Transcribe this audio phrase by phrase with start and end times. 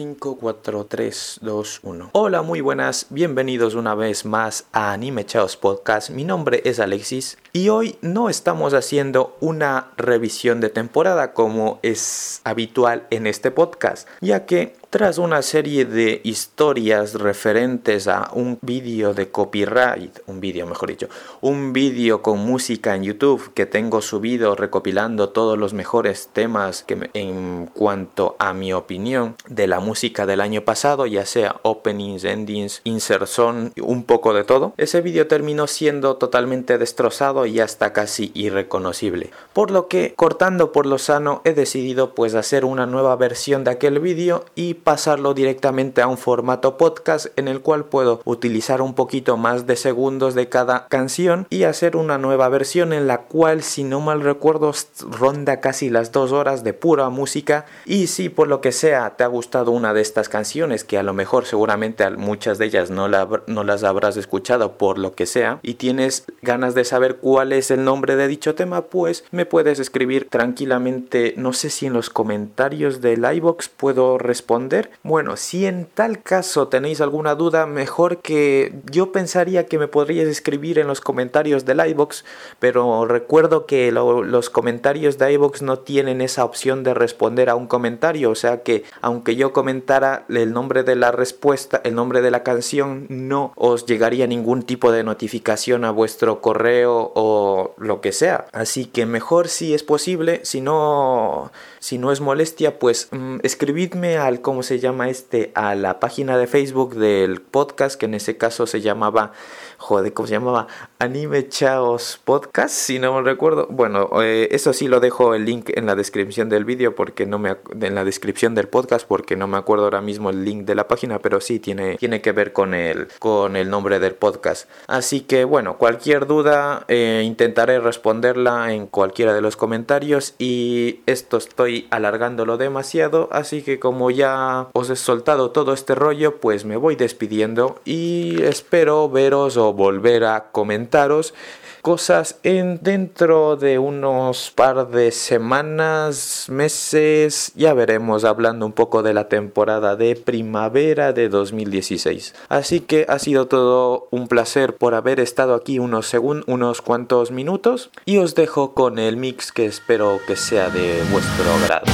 [0.00, 2.10] 5, 4, 3, 2, 1.
[2.14, 6.08] Hola, muy buenas, bienvenidos una vez más a Anime Chaos Podcast.
[6.08, 12.40] Mi nombre es Alexis y hoy no estamos haciendo una revisión de temporada como es
[12.44, 19.14] habitual en este podcast, ya que tras una serie de historias referentes a un vídeo
[19.14, 21.08] de copyright, un vídeo mejor dicho,
[21.40, 27.08] un vídeo con música en YouTube que tengo subido recopilando todos los mejores temas que
[27.14, 32.80] en cuanto a mi opinión de la música del año pasado, ya sea openings, endings,
[32.82, 34.74] insert song, un poco de todo.
[34.76, 39.30] Ese vídeo terminó siendo totalmente destrozado y hasta casi irreconocible.
[39.52, 43.70] Por lo que, cortando por lo sano, he decidido pues hacer una nueva versión de
[43.70, 48.94] aquel vídeo y pasarlo directamente a un formato podcast en el cual puedo utilizar un
[48.94, 53.62] poquito más de segundos de cada canción y hacer una nueva versión en la cual
[53.62, 54.72] si no mal recuerdo
[55.10, 57.66] ronda casi las dos horas de pura música.
[57.84, 61.02] Y si por lo que sea te ha gustado una de estas canciones que a
[61.02, 65.58] lo mejor seguramente muchas de ellas no, no las habrás escuchado por lo que sea
[65.62, 69.78] y tienes ganas de saber cuál es el nombre de dicho tema pues me puedes
[69.78, 74.69] escribir tranquilamente no sé si en los comentarios del iBox puedo responder
[75.02, 80.28] bueno, si en tal caso tenéis alguna duda, mejor que yo pensaría que me podríais
[80.28, 82.24] escribir en los comentarios del iBox,
[82.58, 87.66] pero recuerdo que los comentarios de iBox no tienen esa opción de responder a un
[87.66, 92.30] comentario, o sea que aunque yo comentara el nombre de la respuesta, el nombre de
[92.30, 98.12] la canción, no os llegaría ningún tipo de notificación a vuestro correo o lo que
[98.12, 98.46] sea.
[98.52, 101.50] Así que mejor si es posible, si no
[101.80, 105.50] si no es molestia, pues mm, escribidme al, ¿cómo se llama este?
[105.54, 109.32] A la página de Facebook del podcast, que en ese caso se llamaba
[109.80, 110.66] joder, ¿cómo se llamaba?
[110.98, 113.66] Anime Chaos Podcast, si no me recuerdo.
[113.70, 117.38] Bueno, eh, eso sí lo dejo el link en la descripción del vídeo porque no
[117.38, 120.74] me en la descripción del podcast porque no me acuerdo ahora mismo el link de
[120.74, 124.68] la página, pero sí tiene tiene que ver con el con el nombre del podcast.
[124.86, 131.38] Así que bueno, cualquier duda eh, intentaré responderla en cualquiera de los comentarios y esto
[131.38, 136.76] estoy alargándolo demasiado, así que como ya os he soltado todo este rollo, pues me
[136.76, 141.34] voy despidiendo y espero veros volver a comentaros
[141.82, 149.14] cosas en dentro de unos par de semanas, meses, ya veremos hablando un poco de
[149.14, 152.34] la temporada de primavera de 2016.
[152.48, 157.30] Así que ha sido todo un placer por haber estado aquí unos segundos, unos cuantos
[157.30, 161.86] minutos y os dejo con el mix que espero que sea de vuestro grado.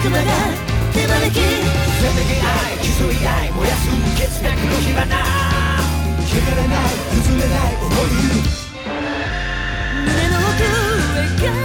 [0.00, 0.24] 悪魔が
[0.94, 1.44] 手招き攻
[2.16, 3.84] めに愛競い愛燃やす
[4.16, 5.04] 決脈の火花
[6.24, 8.16] 汚れない崩れない思い。
[10.06, 11.59] 胸の奥へ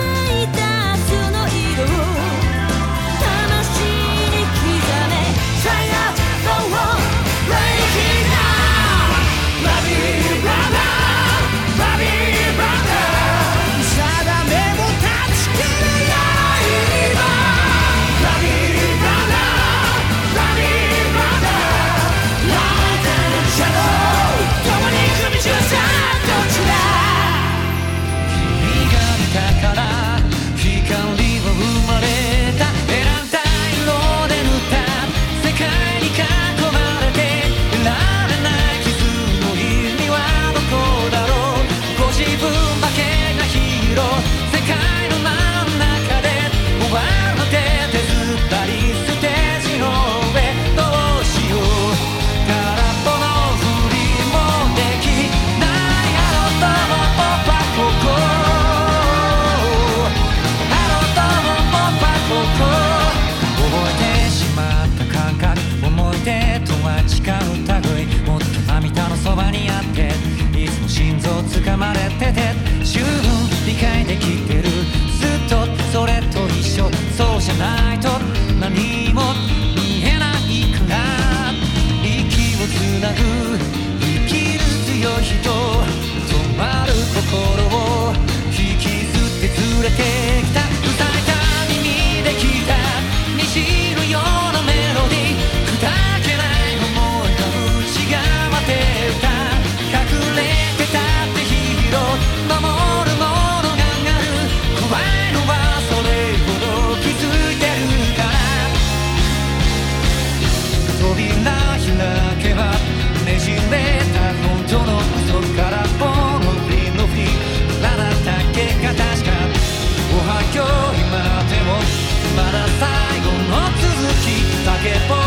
[124.86, 125.25] que por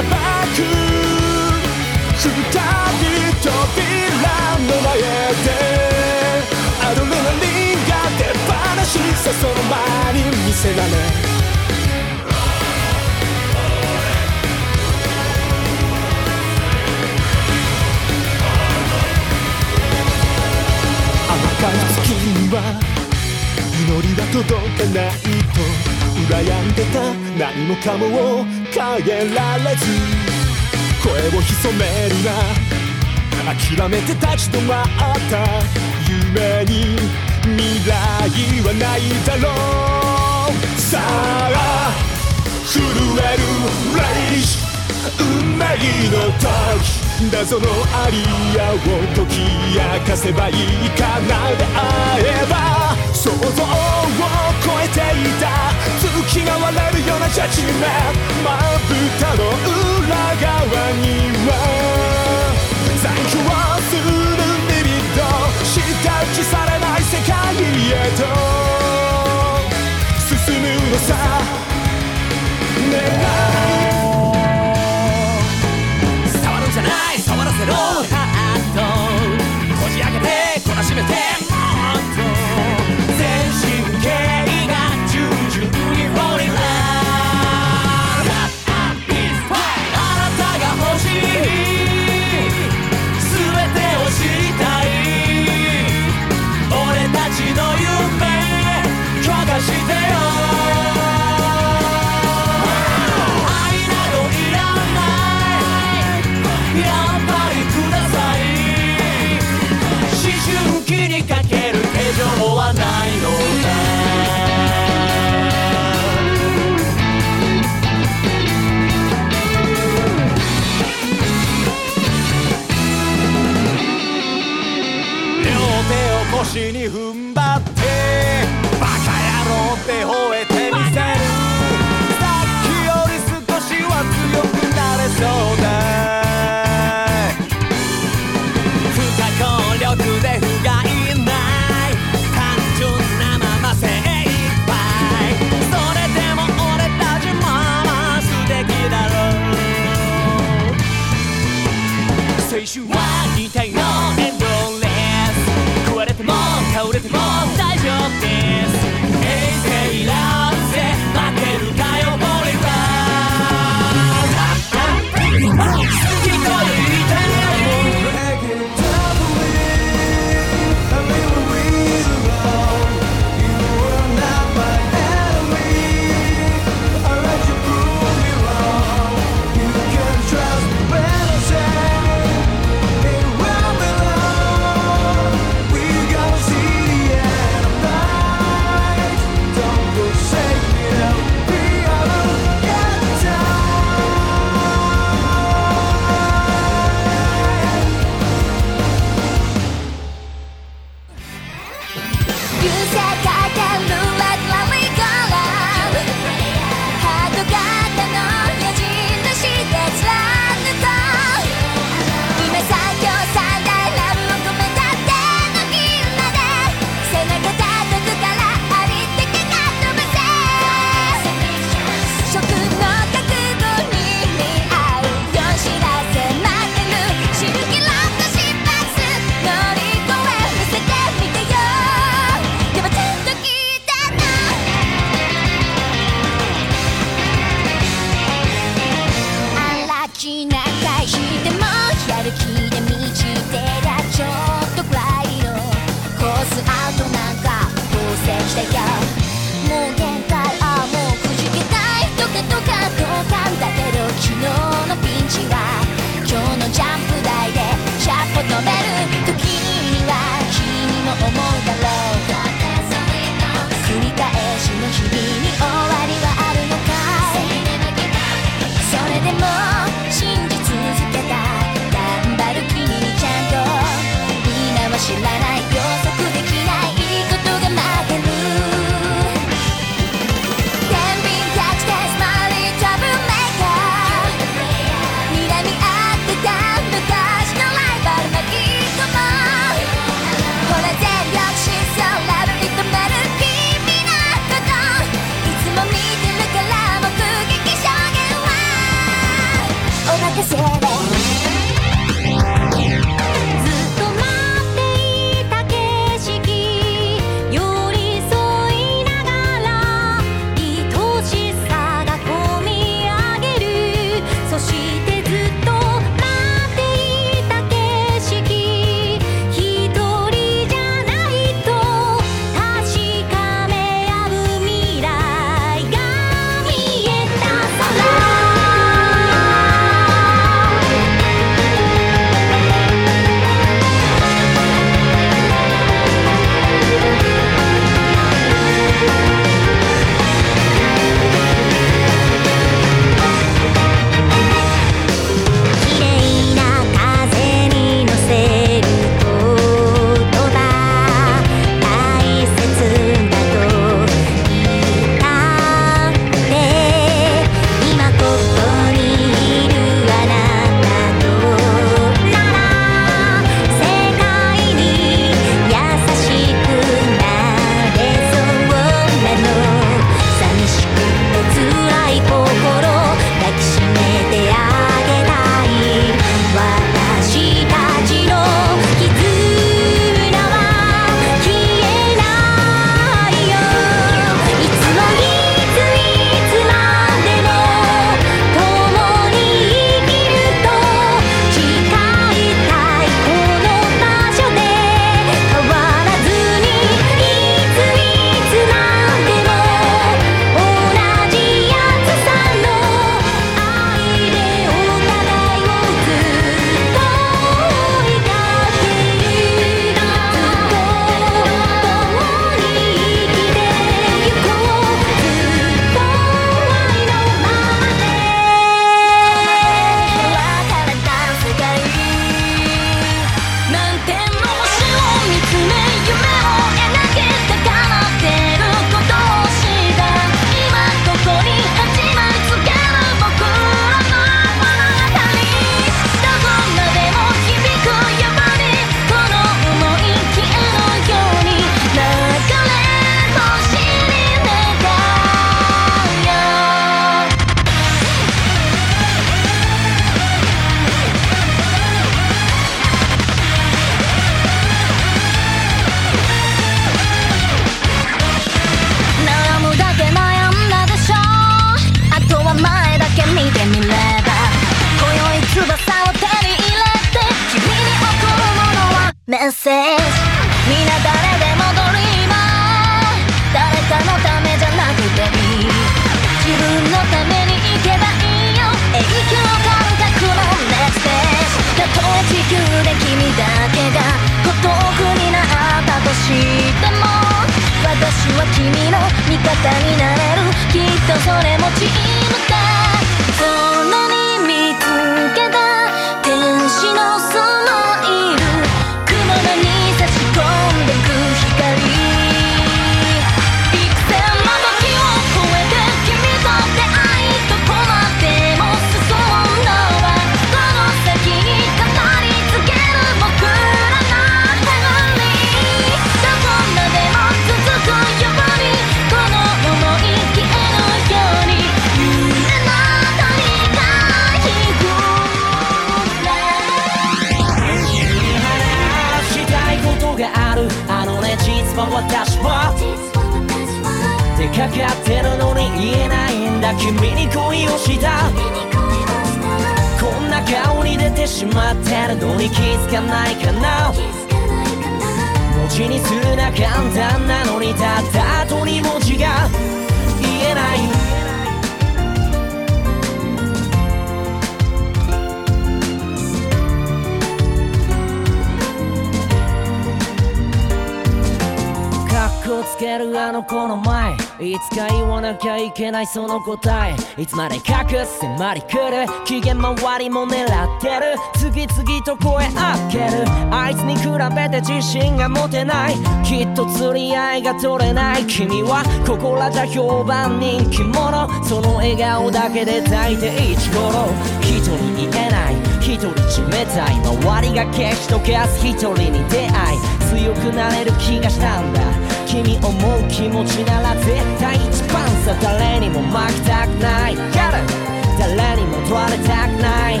[566.44, 567.22] 答え。
[567.22, 569.06] いつまで隠す迫り来る。
[569.24, 571.16] 機嫌回りも狙ってる。
[571.36, 573.24] 次々と声あける。
[573.50, 575.94] あいつに比べて自信が持てない。
[576.22, 578.26] きっと釣り合いが取れない。
[578.26, 581.28] 君はここらじゃ評判人気者。
[581.44, 584.12] その笑顔だけで大抵一頃。
[584.42, 585.54] 一人言えない。
[585.80, 586.94] 一人冷たい。
[587.24, 588.66] 周りが消し溶かす。
[588.66, 589.78] 一人に出会い。
[590.10, 592.03] 強くなれる気がしたんだ。
[592.34, 594.08] 君思う気持ちなら絶
[594.40, 597.14] 対一番さ誰にも負けたくない。
[597.14, 597.72] Get it!
[598.18, 600.00] 誰にも取られたくない。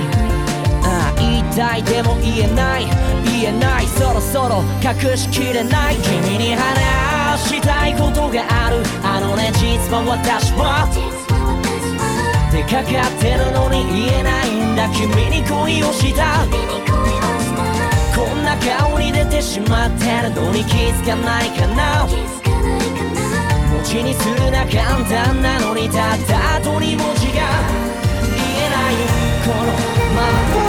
[0.82, 2.86] ああ言いたいでも言えない。
[3.24, 3.86] 言えない。
[3.86, 5.96] そろそろ隠しきれない。
[5.96, 8.82] 君に話したいことがある。
[9.04, 10.88] あのね実は私は
[12.50, 14.88] 出かかってるのに言えないんだ。
[14.90, 16.44] 君に恋をした。
[18.12, 22.23] こんな顔に出てしまってるのに気づかないかな。
[23.94, 27.32] 気にするな簡単なのにたった後に文字が
[28.26, 28.94] 言えない
[29.46, 29.70] この
[30.16, 30.22] ま
[30.58, 30.63] ま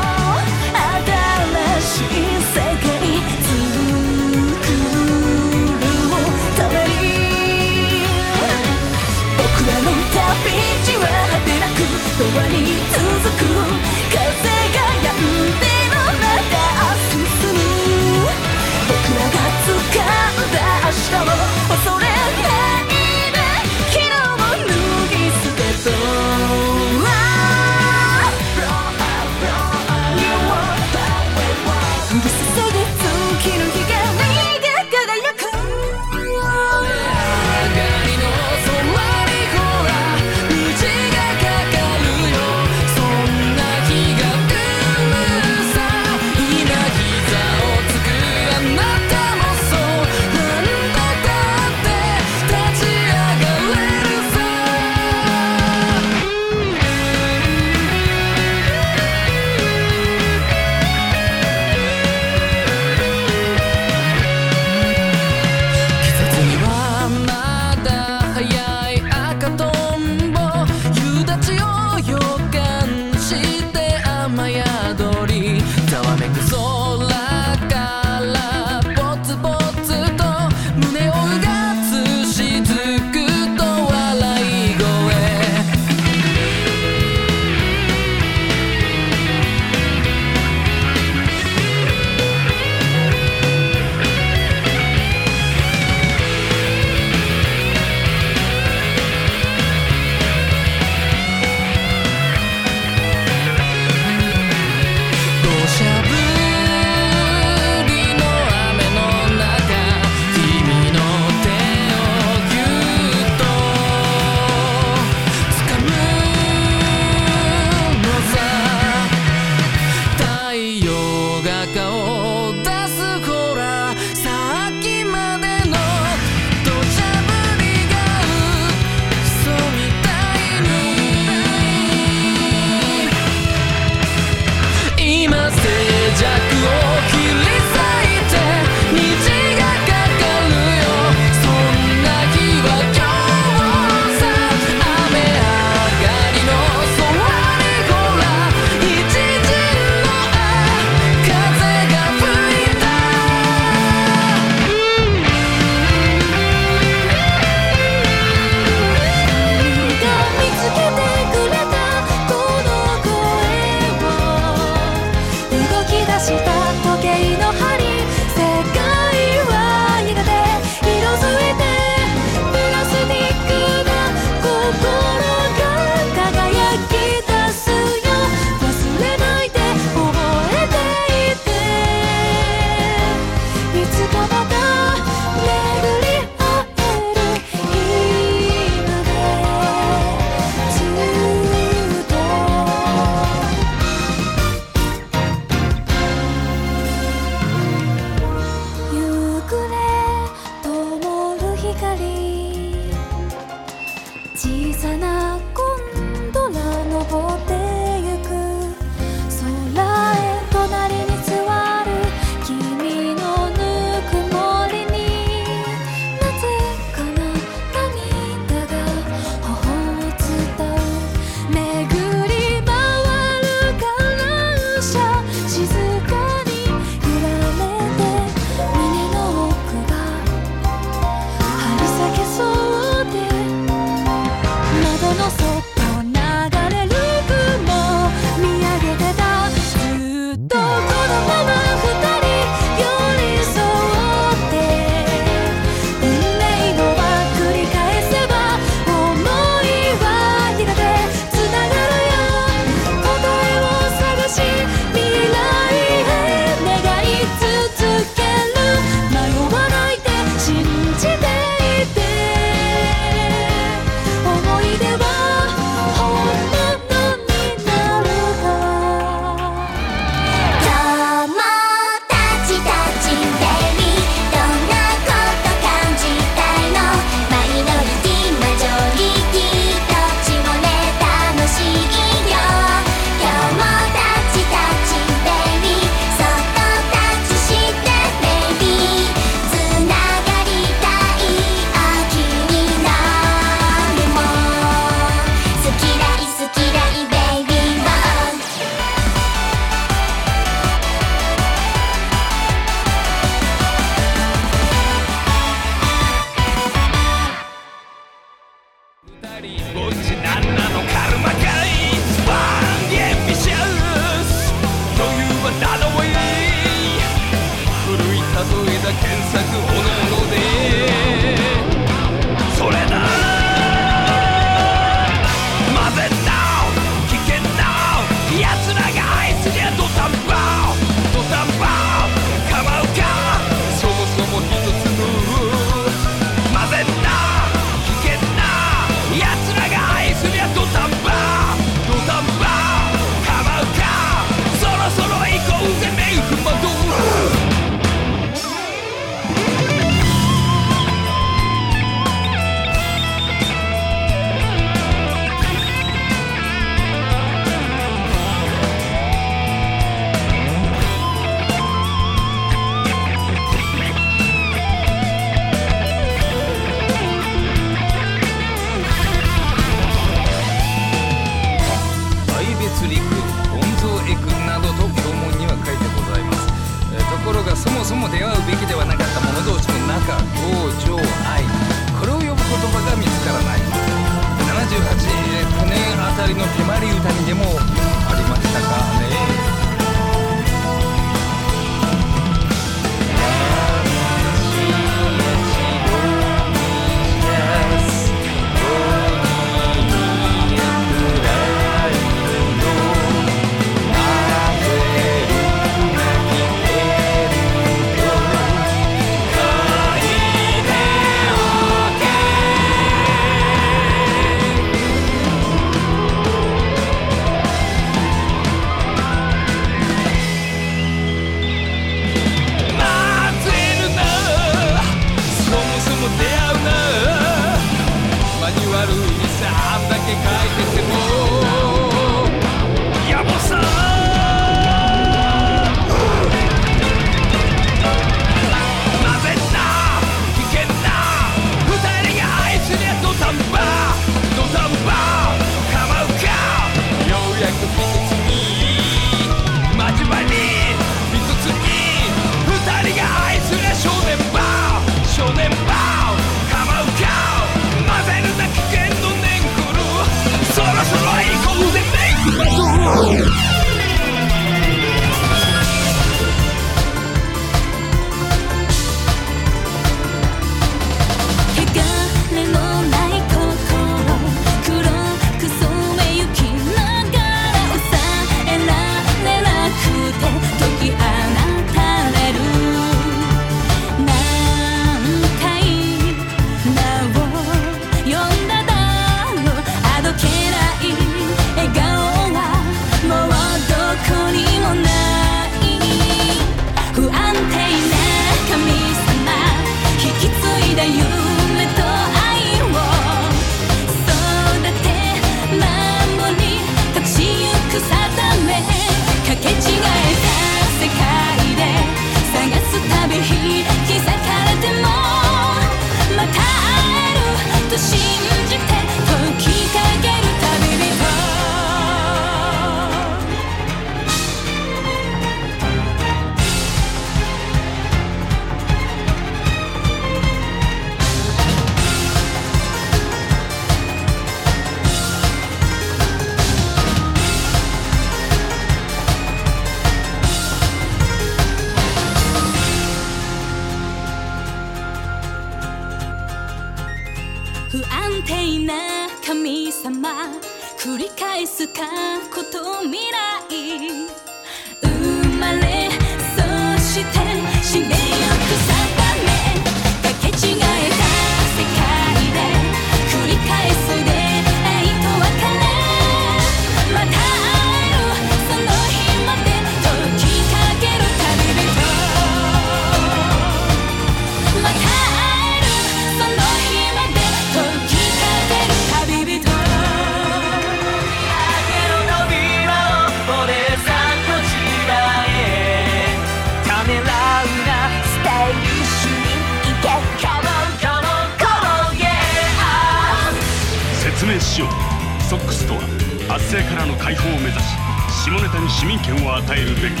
[599.46, 600.00] 与えるべき。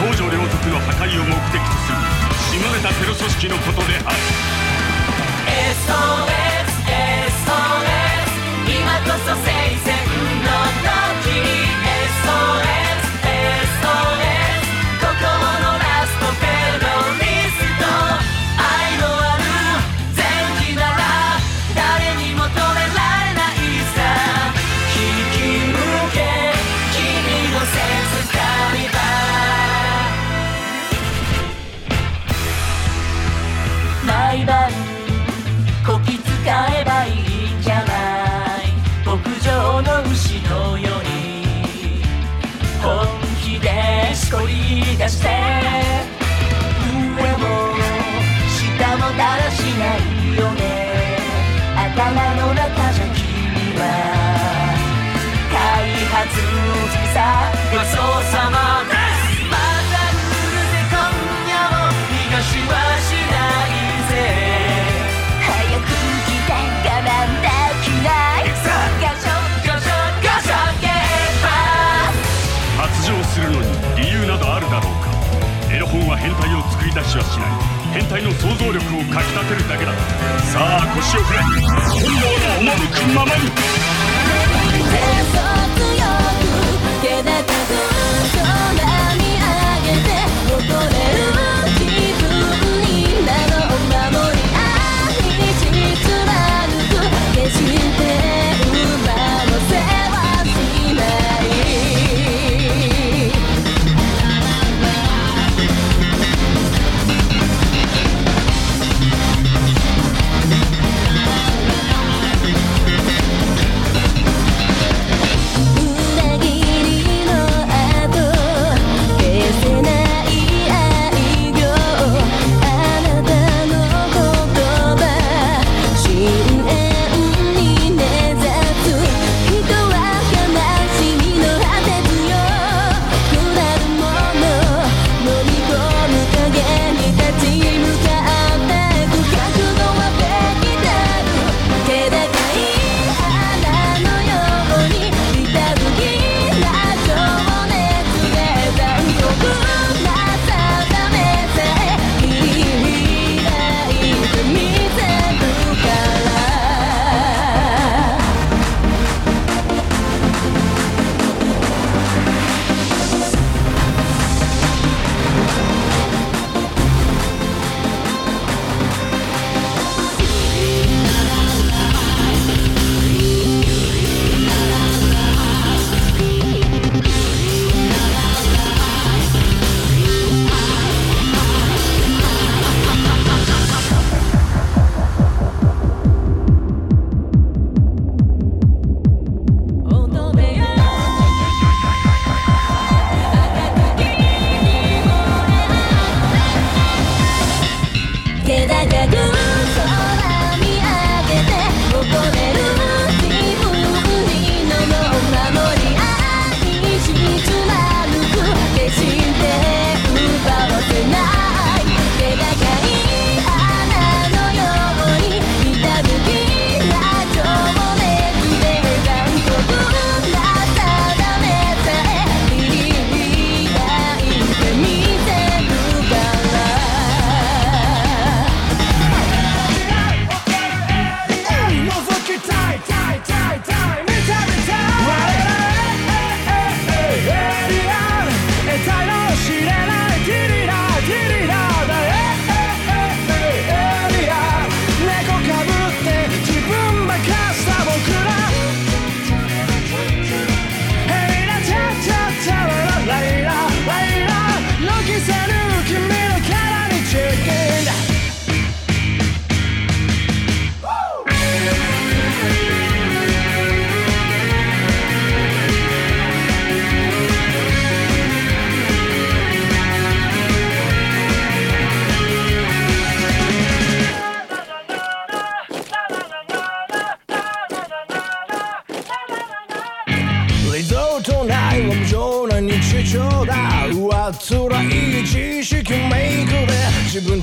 [0.00, 2.60] 公助両族の破壊を目的とする。
[2.60, 4.16] 下れたテロ組織のことである。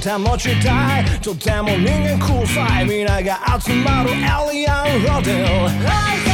[0.08, 1.04] time what you die.
[1.22, 4.14] Till time on ning and cool fire I mean I got out tomorrow.
[4.14, 6.27] Alley on Rodel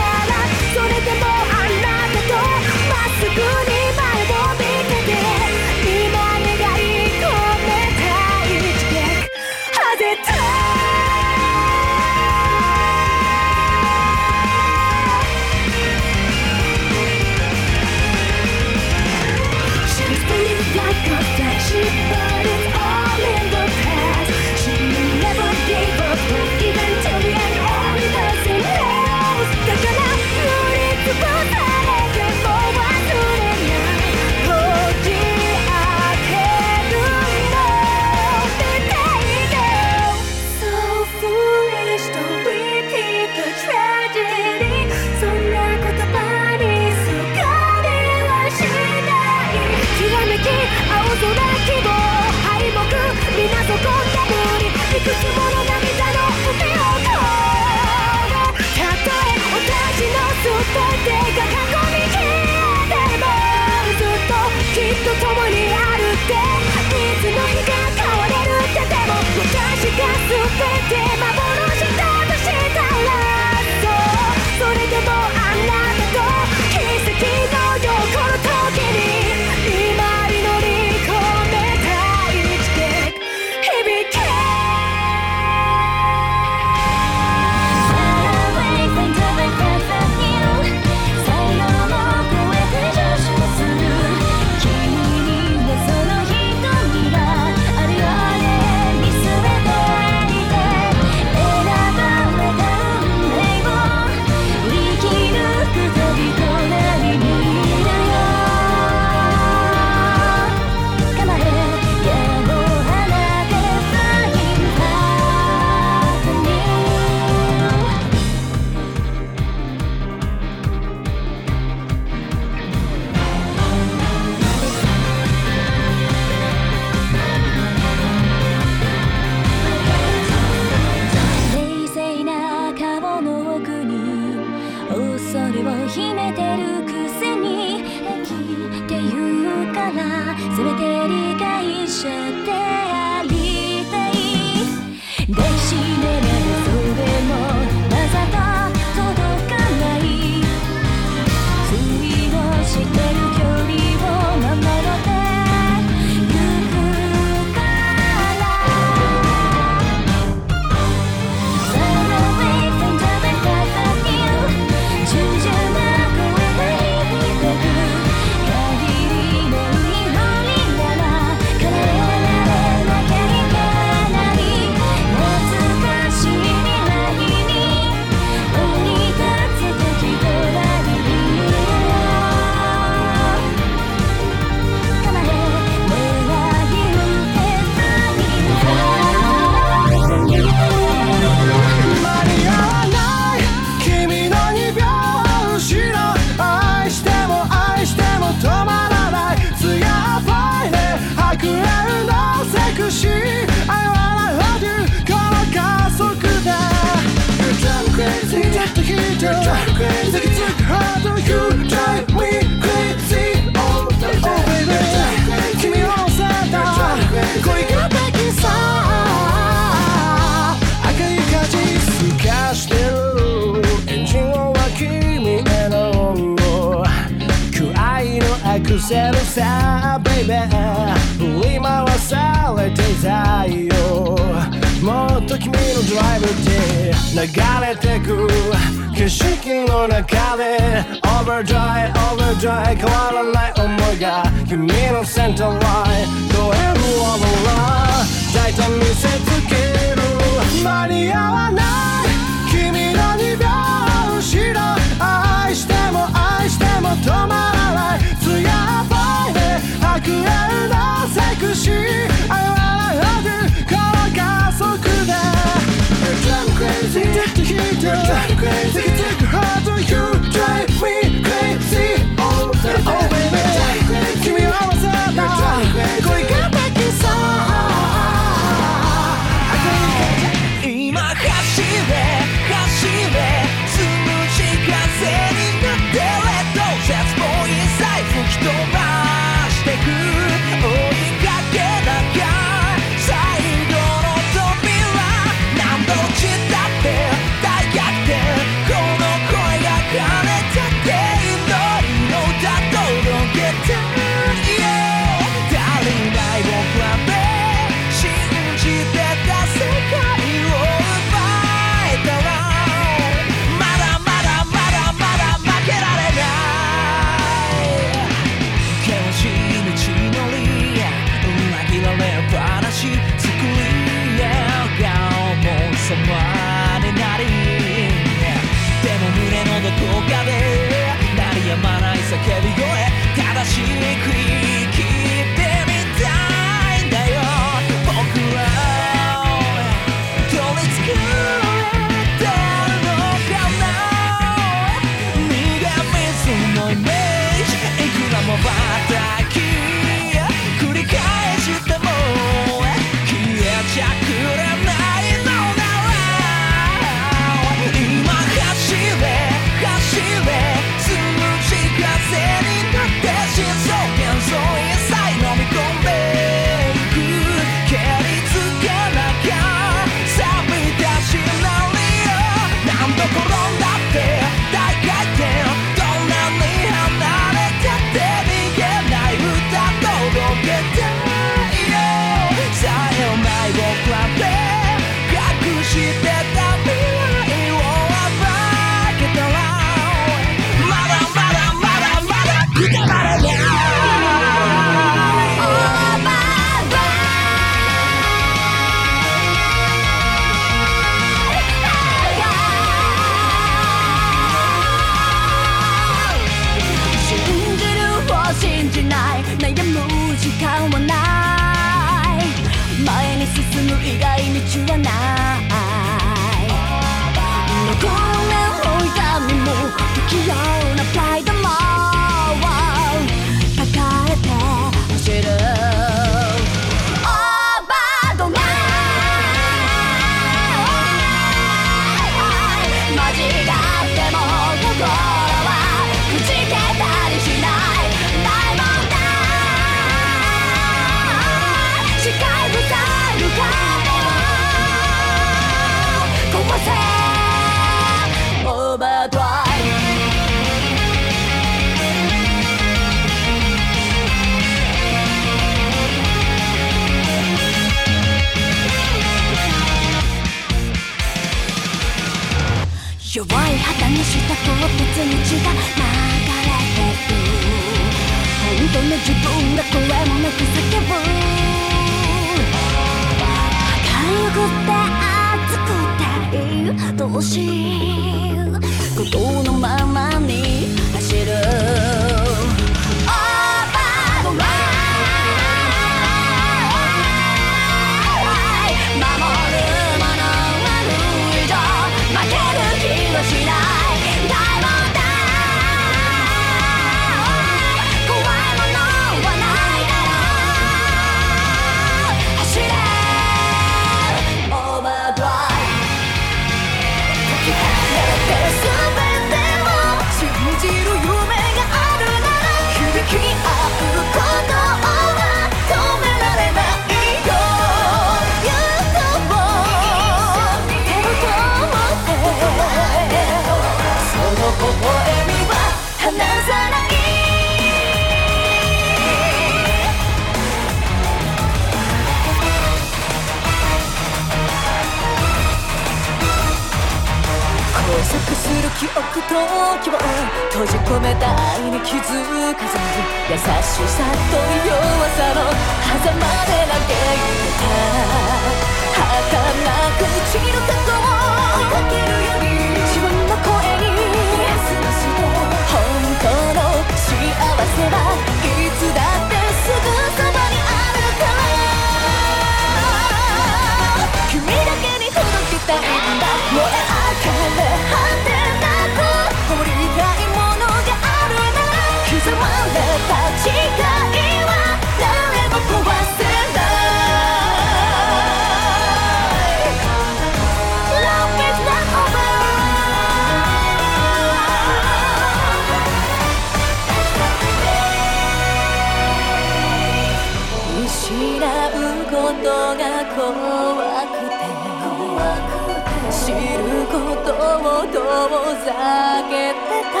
[598.28, 600.00] ざけてた。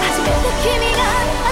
[0.00, 1.51] 初めて君が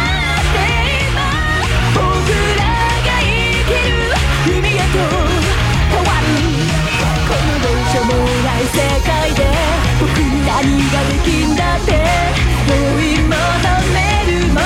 [10.63, 10.67] が
[11.09, 11.91] できんだって
[12.67, 13.33] 追い求
[13.93, 13.97] め
[14.31, 14.61] るもの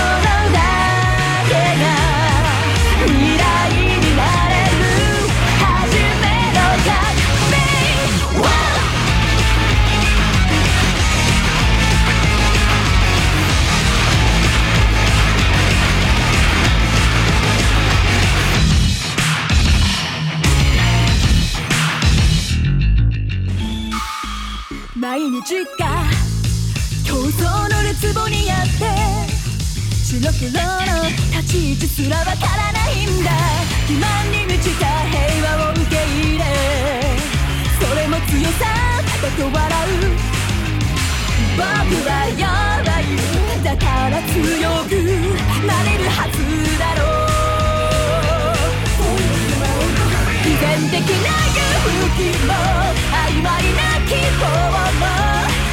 [0.52, 0.60] だ
[1.48, 1.84] けが
[3.06, 3.42] 未来
[3.72, 3.80] に
[4.18, 4.84] なれる
[5.62, 6.92] 初めの革
[7.50, 7.56] 命
[8.40, 8.46] w
[25.00, 25.44] 毎日
[28.02, 28.84] 壺にあって
[30.04, 33.32] 白黒の立ち位置すらわからないんだ
[33.88, 35.18] 肥満に満ちた平
[35.48, 36.44] 和を受け入れ
[37.80, 38.66] それも強さ
[39.22, 40.36] だと笑う
[41.56, 41.64] 僕
[42.06, 42.44] は弱
[43.02, 43.04] い
[43.64, 44.36] だから強
[44.86, 44.92] く
[45.66, 46.38] なれるはず
[46.78, 47.26] だろう
[50.44, 52.52] 必然的な勇気も
[53.12, 54.44] 曖昧な希望
[55.00, 55.45] も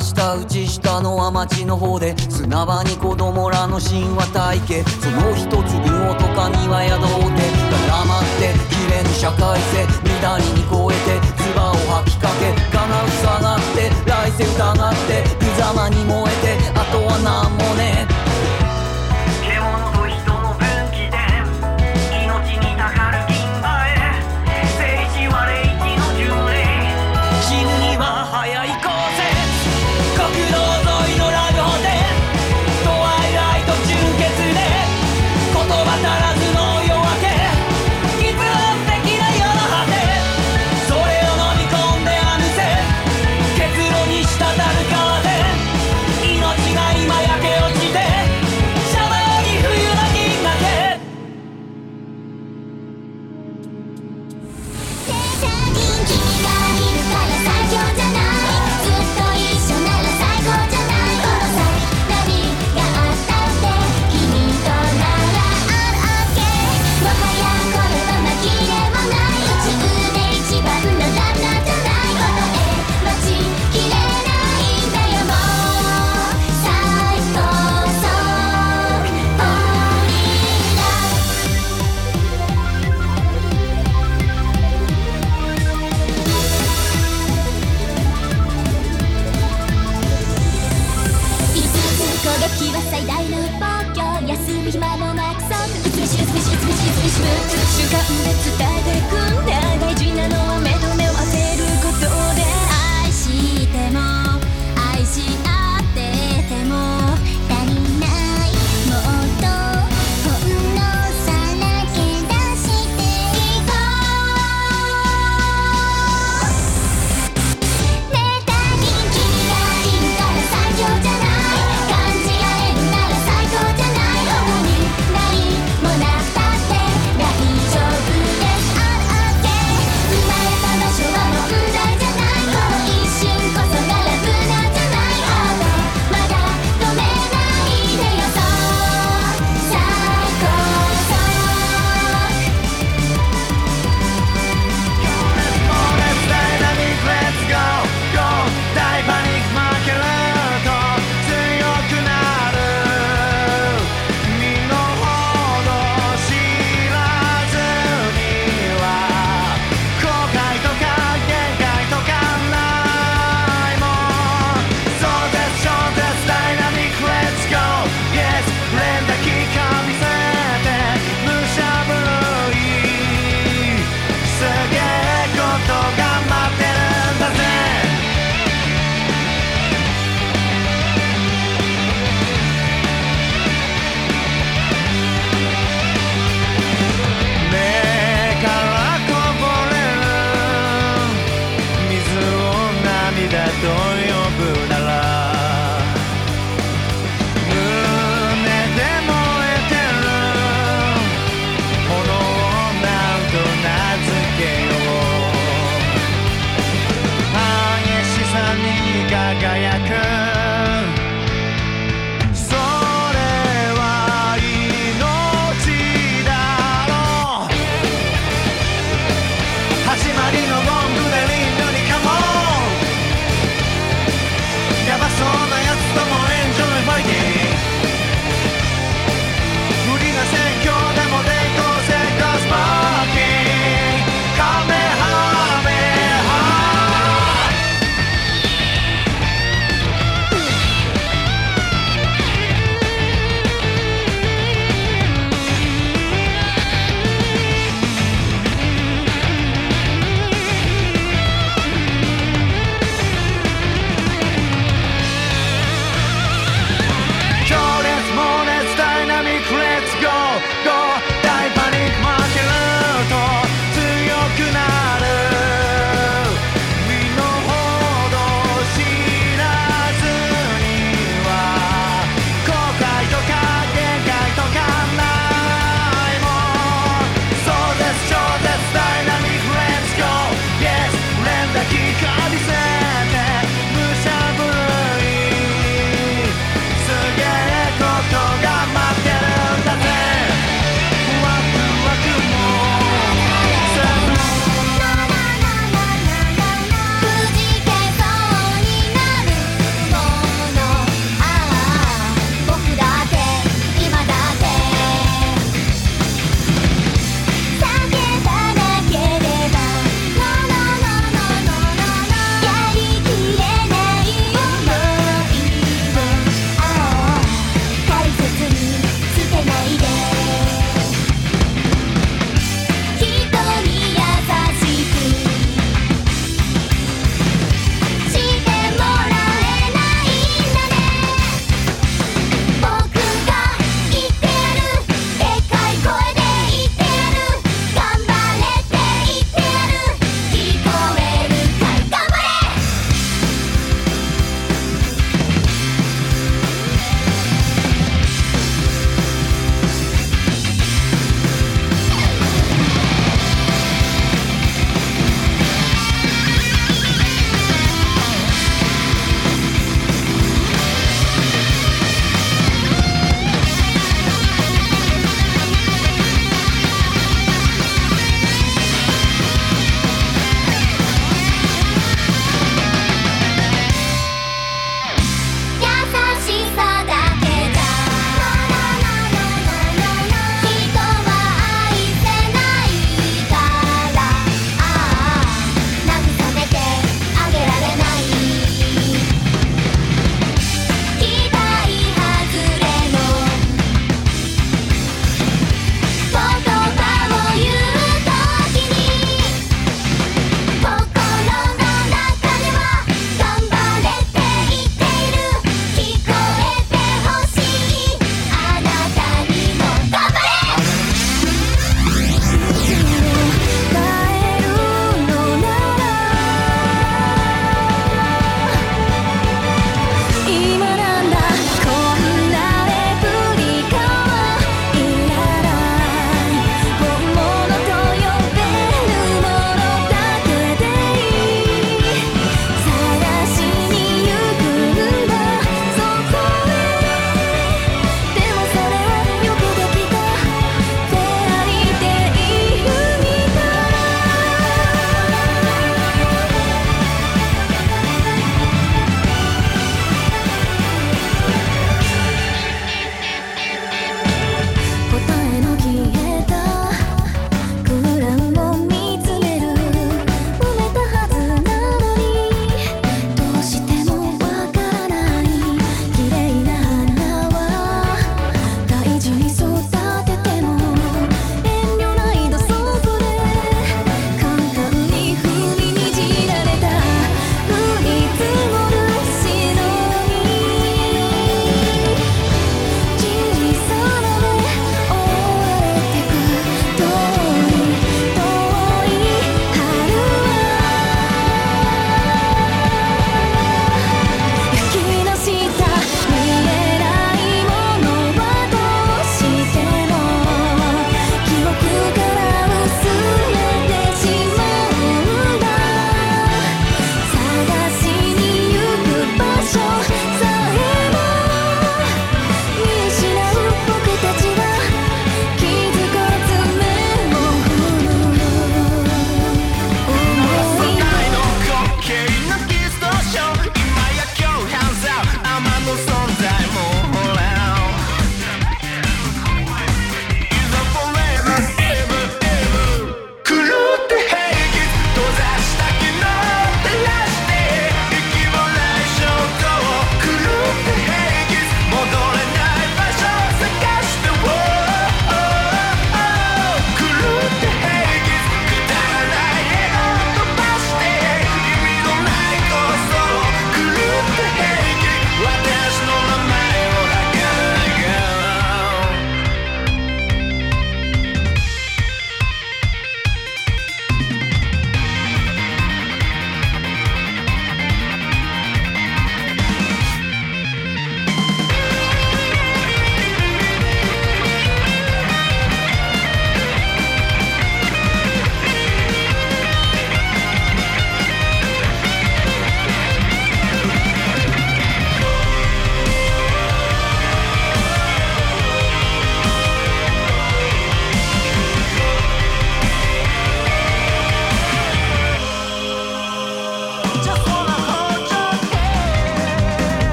[0.00, 4.84] 舌打ちしたのは町の方で砂場に子供らの神話体系。
[4.84, 5.60] その一粒
[6.10, 16.29] をとかには宿って絡まって綺麗に社会性乱に超えて唾を吐きかけ金う塞がって来世疑って無様に燃え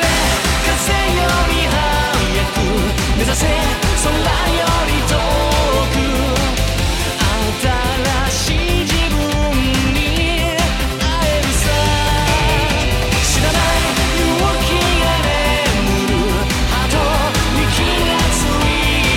[0.00, 2.56] 風より速く
[3.18, 3.42] 目指せ
[4.04, 5.14] 空より遠
[5.92, 5.96] く
[7.60, 9.18] 新しい自分
[9.94, 11.64] に会えるさ。
[13.24, 13.80] 知らない
[14.12, 14.28] 勇
[14.62, 14.68] 気
[15.00, 15.28] が眠
[16.08, 16.12] る
[16.70, 16.94] ハート
[17.56, 18.68] に気がつい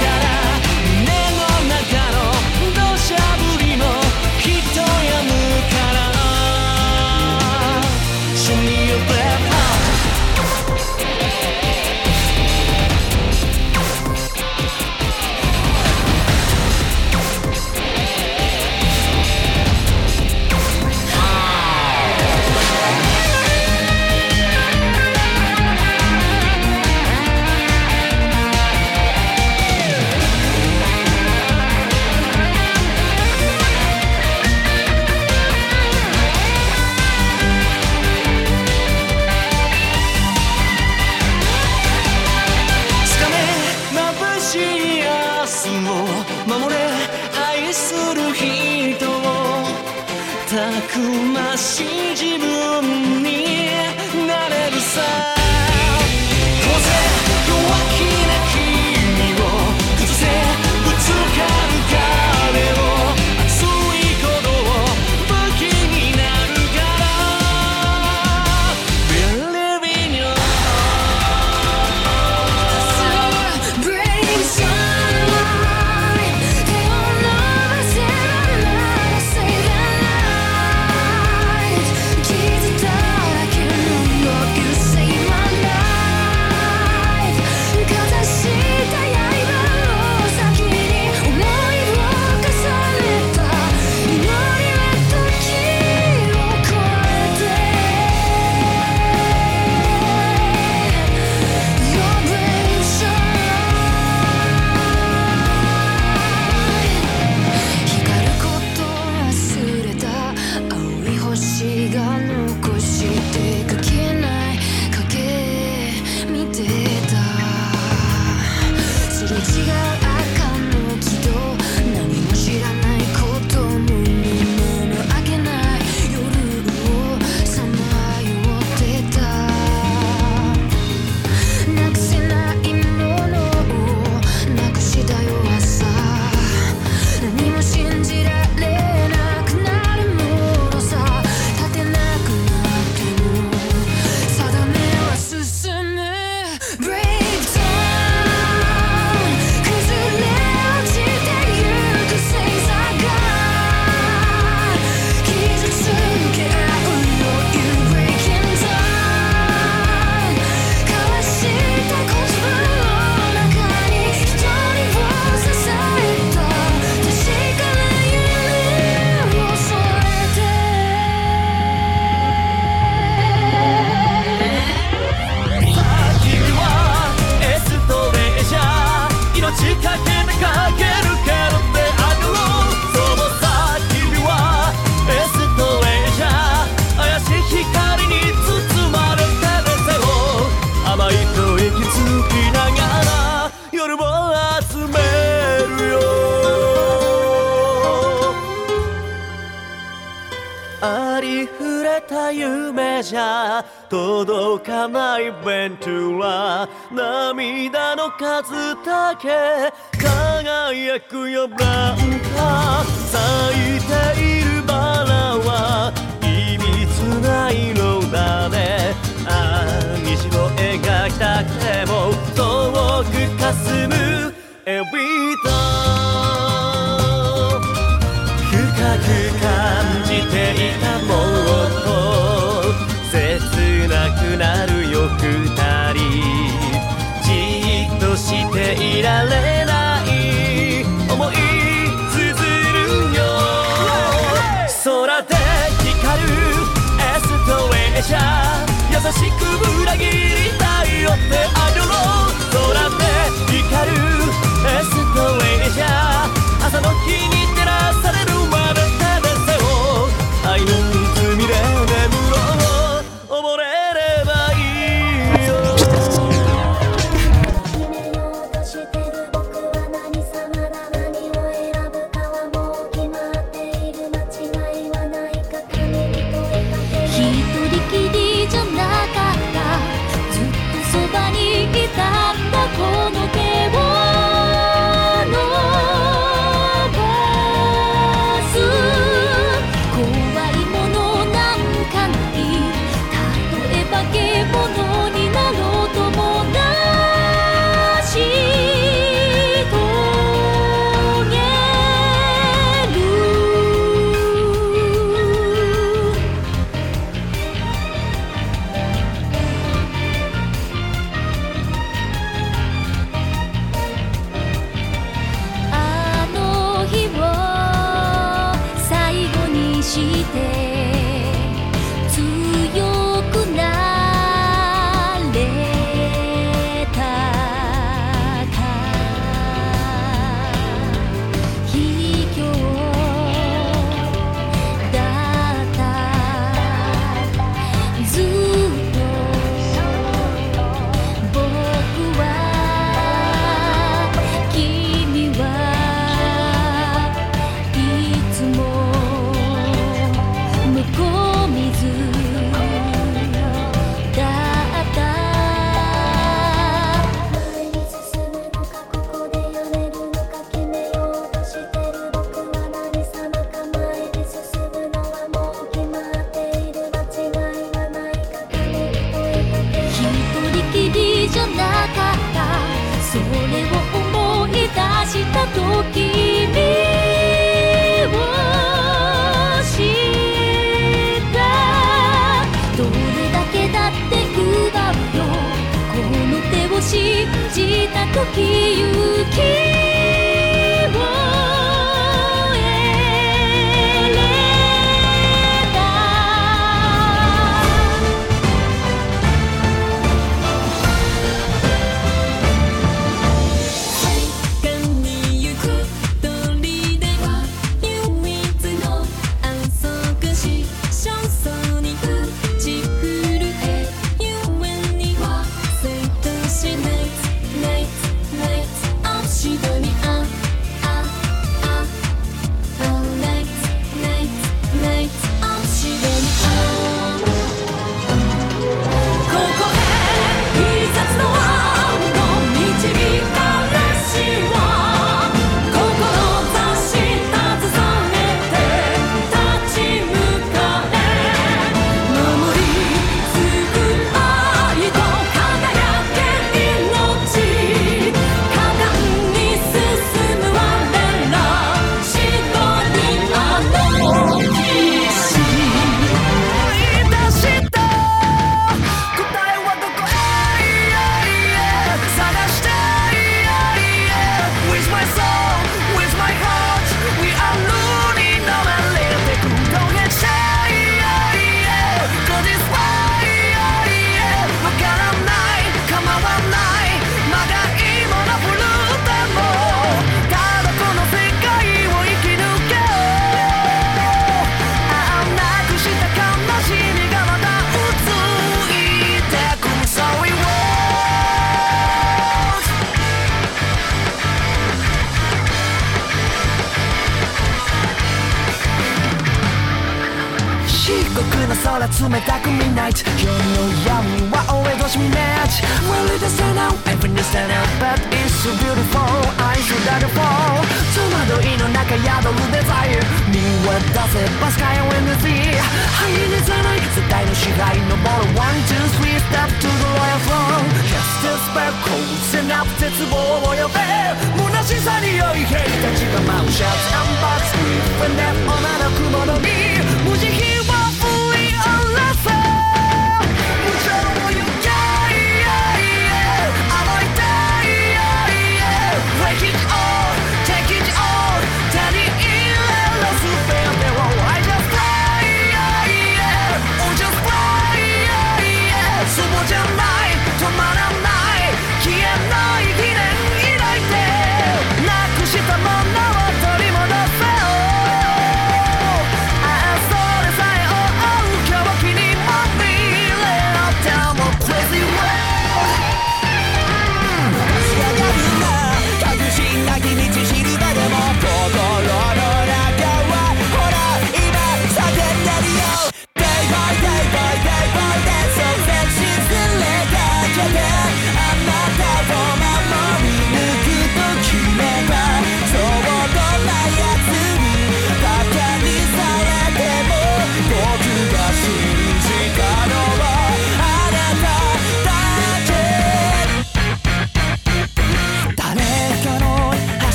[0.00, 0.26] たら
[1.06, 1.80] 目の中
[2.12, 2.16] の
[2.74, 3.80] 土砂降りも
[4.40, 5.30] きっとやむ
[5.70, 6.00] から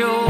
[0.00, 0.29] yo.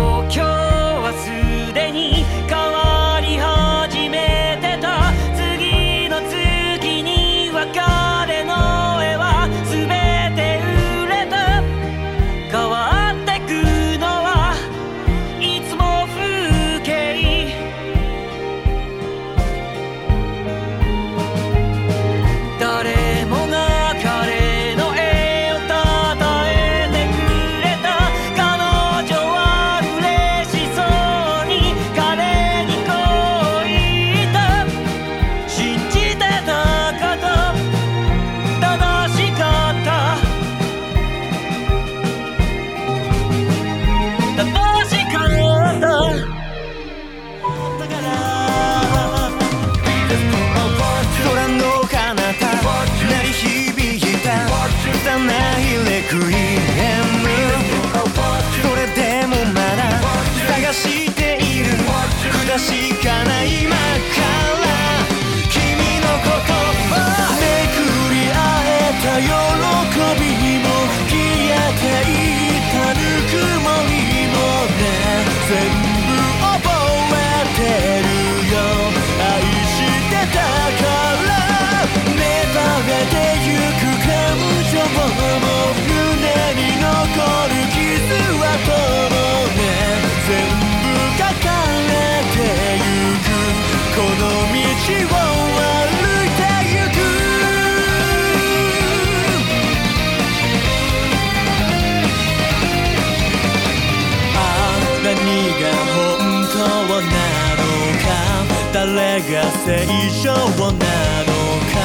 [108.72, 109.84] 誰が正
[110.22, 111.76] 常なのか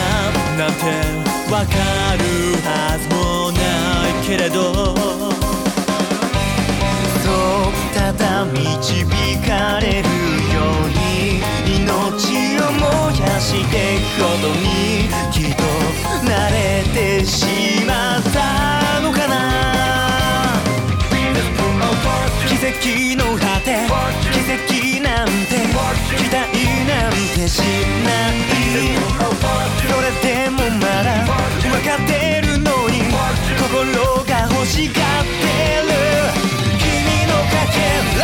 [0.56, 0.84] なんて
[1.52, 1.68] わか
[2.18, 2.24] る
[2.64, 2.68] は
[3.00, 3.58] ずもな
[4.10, 4.56] いけれど。
[7.24, 9.06] そうただ導
[9.48, 10.08] かれる
[10.54, 11.42] ように
[11.76, 11.82] 命
[12.62, 12.84] を燃
[13.20, 14.64] やしていくことに
[15.34, 15.62] きっと
[16.24, 16.56] 慣れ
[16.94, 17.46] てし
[17.88, 19.36] まったのかな。
[21.12, 23.75] Be 奇跡の果て
[24.32, 25.59] 奇跡なんて
[26.16, 26.40] 期待
[26.88, 28.40] なんてしない。
[29.85, 31.08] それでもまだ
[31.61, 32.09] 分かって
[32.42, 32.95] るのに
[33.59, 35.43] 心が欲しがって
[35.84, 35.92] る。
[36.80, 37.77] 君のかけ
[38.16, 38.24] ら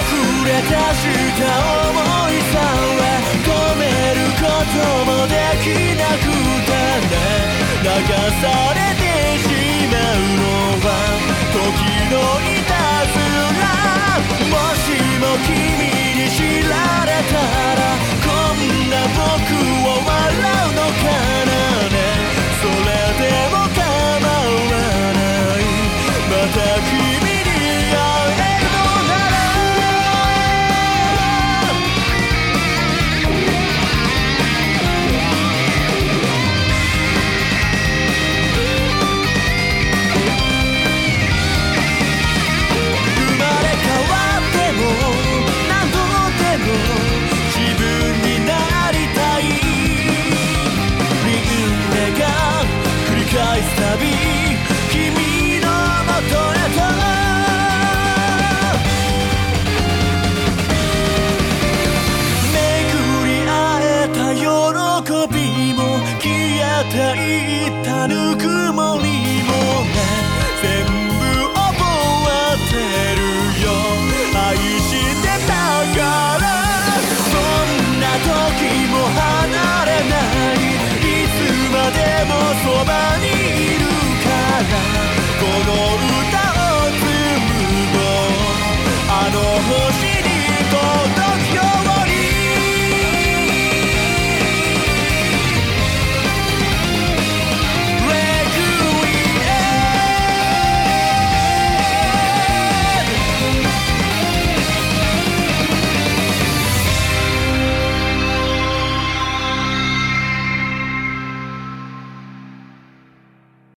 [0.00, 0.12] 溢
[0.44, 1.08] れ出し
[1.40, 1.96] た想
[2.30, 2.54] いさ
[3.00, 3.48] え込
[3.80, 3.82] め
[4.14, 4.76] ること
[5.06, 5.32] もで
[5.64, 6.28] きなく
[6.66, 6.68] て
[7.08, 7.16] ね。
[7.82, 7.88] 流
[8.42, 8.44] さ
[8.74, 9.02] れて
[9.38, 9.42] し
[9.90, 10.42] まうの
[10.84, 10.86] は
[11.52, 11.56] 時
[12.12, 12.16] の
[12.48, 12.53] 命。